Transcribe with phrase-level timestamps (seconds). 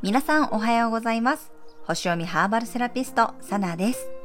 [0.00, 1.52] 皆さんおはようございます。
[1.82, 4.17] 星読みハーバルセラピストサナです。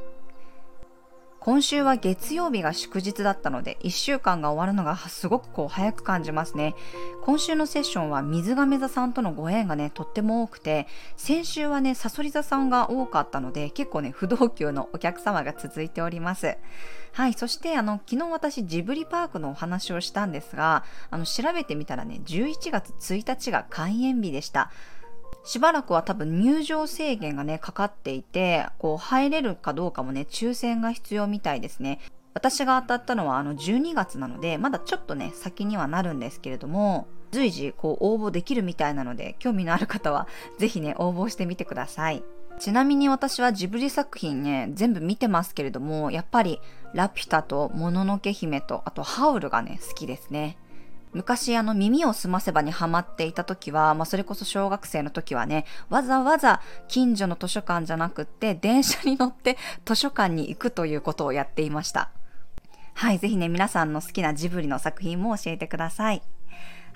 [1.44, 6.74] 今週は月曜日が祝日だったので1週間が終わるのがすごくこう早く感じますね。
[7.22, 10.86] 今週のセッションは水亀座さんとのご縁がねとっても多くて
[11.18, 16.56] 先週はねさそり座さんが多かったので結構ね不動級のお客様が続いております。
[17.12, 24.70] はいそしてあの昨日私ジブリパークのお話をしたんですがあの調べてみたらね11月1日が開園日でした。
[25.44, 32.00] しばらくは多分入場制限がね、かかっていて、こう入れるかどうかもね、抽選が必要みたいですね。
[32.34, 40.26] 私が当たったのはあの12月なので、まだちょっとね、先にはなるんですけれども、随時こう応募できるみたいなので、興味のある方は
[40.58, 42.22] ぜひね、応募してみてください。
[42.58, 46.60] ちなみに私はジブリ作品ね、全部見てますけれども、やっぱり
[46.92, 50.56] ラピュタともののけ姫と、あとハウルがね、好きですね。
[51.14, 62.10] 昔あの耳をすませばにハマっていた時は、まあそれこそ小学生の時はね、わざわざ近所の図書館じゃなくって電車に乗って図書館に行くということをやっていました。
[62.94, 66.22] はい、ぜひね、皆さんの好きなジブリの作品も教えてください。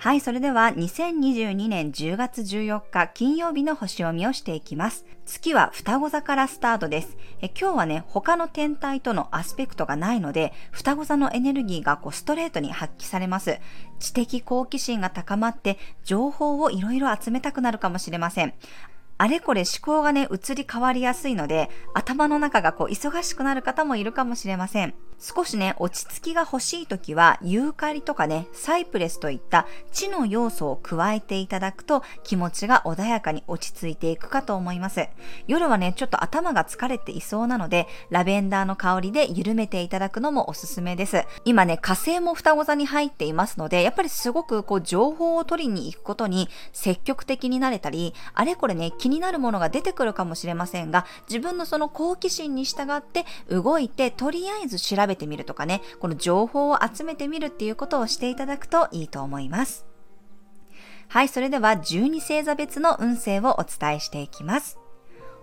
[0.01, 5.05] はい、それでは2022年10月14日金曜日の星読みをしていきます。
[5.25, 7.17] 月は双子座からスタートです。
[7.41, 13.59] え今日はね、他の天体とのアスペクトがないので、双子座のエネルギーがこうストレートに発揮されます。
[13.99, 18.53] 知的好奇心が高まって、情報をいろいろ集めたくなるかもしれません。
[19.21, 24.93] あれこれ思考がね、移り変わりやすいので、頭の中がこう忙しくなる方もいるかもしれません。
[25.21, 35.09] 少しね、落ち着きが欲しい時は、ユーカリとかね、サイプレスといった地の要素を加えていただくと気持ちが穏やかに落ち着いていくかと思います。
[35.47, 41.25] 夜はね、ちょっと頭が疲れていそうなので、ラベンダーの香りで緩めていただくのもおすすめです。
[41.43, 59.85] 今ね、火星も双子座に入っていますので、やっぱりすごくこう情報を取りに行くことに積極的になれたり、あれこれね、気になるものが出てくるかもしれませんが、自分のその好奇心に従って動いて、とりあえず調べべてみるとかね、この情報を集めてみるっていうことをしていただくといいと思います。
[61.09, 64.79] はい、それでは12星座別の運勢をお伝えしていきます。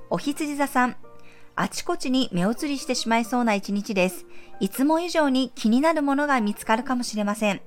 [0.09, 0.97] お羊座さん、
[1.57, 4.25] あちこちに目移りしてしまいそうな一日です。
[4.61, 7.61] いつも以上に気になるものが見つかるかもしれません。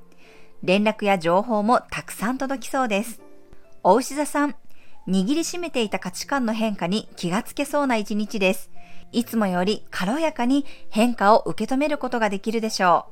[0.63, 3.21] 連絡や情報もたくさん届きそうです。
[3.83, 4.55] お牛座さん、
[5.09, 8.69] 握りしめていた価値観の変化に気がつけそうな一日です。
[9.11, 13.07] いつもより軽やかに変化を受け止めることができるでしょ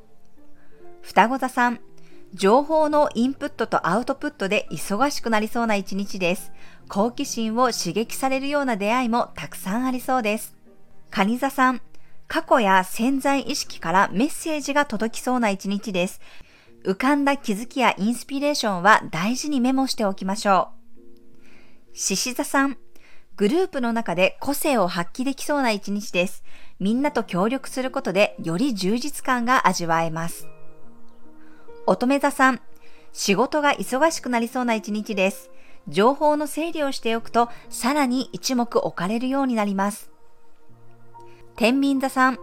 [1.04, 1.06] う。
[1.08, 1.80] 双子座さん、
[2.34, 6.52] 情報のインプットとアウトプットで忙しくなりそうな一日です。
[6.88, 10.56] 好奇心を刺激されるような出会いもたくさんありそうです。
[11.10, 11.82] 蟹座さん、
[12.28, 16.22] 過去や潜在意識からメッセージが届きそうな一日です。
[16.84, 20.77] 浮かんだ気づきやインスピレーションは大事にメモしておきましょう。
[21.94, 22.78] 獅子座さん、
[23.36, 26.44] グループの中で個性を発揮できそうな一日です。
[26.80, 30.48] みんなと協力することでより充実感が味わえます。
[31.86, 32.62] 乙女座さん、
[33.14, 35.50] 仕事が忙しくなりそうな一日です。
[35.88, 40.12] 情報の整理をしておくとさらに一目置かれるようになります。
[41.56, 42.38] 天秤座さん、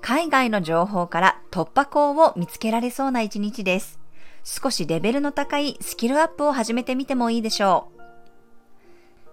[0.00, 3.98] 海外の情報から突破口を見つけられそうな一日です。
[4.44, 7.97] 少しレベルの高いスキルアップを始めてみてもいいでしょう。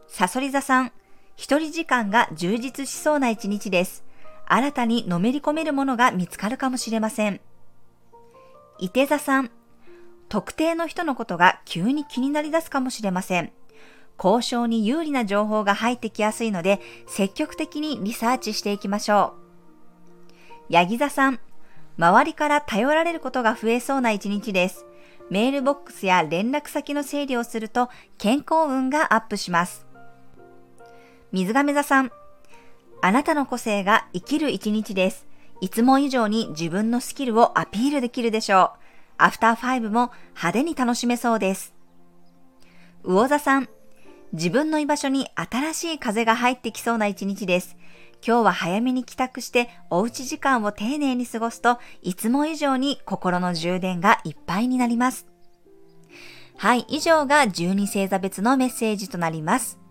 [0.07, 0.91] サソリ座さん、
[1.35, 4.03] 一人時間が充実しそうな一日です。
[4.47, 7.41] 新たにのめり込めるものが見つかるかもしれません。
[8.79, 9.51] 伊手座さん、
[10.29, 13.51] 特定の人のことが急に気になり出すかもしれません。
[14.17, 19.33] 交渉に有利な情報が入ってきやすいので、積極的にリサーチしていきましょ
[20.69, 20.73] う。
[20.73, 21.39] ヤギ座さん、
[21.97, 24.85] 周りから頼られることが増えそうな一日です。
[25.29, 29.84] メールボックスや連絡先の整理をすると健康運がアップします。
[31.31, 32.11] 水亀座さん、
[33.01, 35.27] あなたの個性が生きる一日です。
[35.61, 38.79] いつも以上に自分のスキルをアピールできるでしょう。
[39.17, 41.73] アフターファイブも派手に楽しめそうです。
[43.03, 43.69] 魚座さん、
[44.33, 47.77] 自分の居場所に新しい風が入ってきそうな一日です。
[48.25, 55.27] 今日は早めに帰宅しておうち時間を丁寧に過ごすといつも以上に心の充電がいっぱいになります。
[56.57, 59.84] はい、以上が12星座別のメッセージとなります。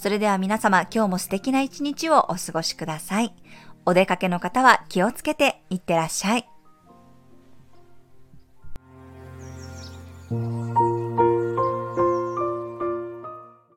[0.00, 3.34] それでは皆様今日も素敵な一日をお過ごしください。
[3.84, 6.48] お出かけの方は気をつけていってらっしゃい。